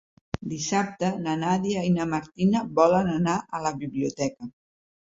Dissabte 0.53 1.11
na 1.25 1.35
Nàdia 1.43 1.85
i 1.89 1.93
na 1.99 2.09
Martina 2.15 2.65
volen 2.83 3.15
anar 3.21 3.39
a 3.61 3.65
la 3.69 3.77
biblioteca. 3.81 4.55